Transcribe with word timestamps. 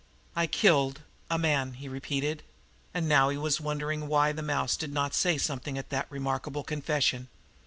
"I 0.35 0.47
killed 0.47 1.01
a 1.29 1.37
man," 1.37 1.73
he 1.73 1.87
repeated, 1.87 2.41
and 2.91 3.07
now 3.07 3.29
he 3.29 3.37
was 3.37 3.61
wondering 3.61 4.07
why 4.07 4.31
the 4.31 4.41
mouse 4.41 4.75
did 4.75 4.91
not 4.91 5.13
say 5.13 5.37
something 5.37 5.77
at 5.77 5.89
that 5.91 6.09
remarkable 6.09 6.63
confession. 6.63 7.27